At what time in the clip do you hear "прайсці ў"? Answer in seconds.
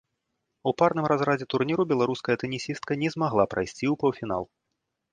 3.55-3.95